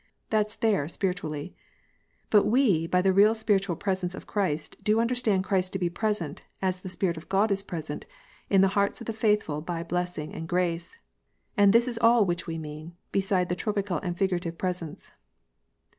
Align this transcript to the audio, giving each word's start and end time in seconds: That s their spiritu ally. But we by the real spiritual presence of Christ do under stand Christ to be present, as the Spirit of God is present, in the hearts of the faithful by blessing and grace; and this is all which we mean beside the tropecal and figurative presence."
That 0.31 0.47
s 0.47 0.55
their 0.55 0.87
spiritu 0.87 1.27
ally. 1.27 1.49
But 2.31 2.45
we 2.45 2.87
by 2.87 3.03
the 3.03 3.13
real 3.13 3.35
spiritual 3.35 3.75
presence 3.75 4.15
of 4.15 4.25
Christ 4.25 4.83
do 4.83 4.99
under 4.99 5.13
stand 5.13 5.43
Christ 5.43 5.73
to 5.73 5.77
be 5.77 5.91
present, 5.91 6.43
as 6.59 6.79
the 6.79 6.89
Spirit 6.89 7.17
of 7.17 7.29
God 7.29 7.51
is 7.51 7.61
present, 7.61 8.07
in 8.49 8.61
the 8.61 8.69
hearts 8.73 8.99
of 9.01 9.05
the 9.05 9.13
faithful 9.13 9.61
by 9.61 9.83
blessing 9.83 10.33
and 10.33 10.49
grace; 10.49 10.95
and 11.55 11.71
this 11.71 11.87
is 11.87 11.99
all 11.99 12.25
which 12.25 12.47
we 12.47 12.57
mean 12.57 12.95
beside 13.11 13.47
the 13.47 13.55
tropecal 13.55 13.99
and 14.01 14.17
figurative 14.17 14.57
presence." 14.57 15.11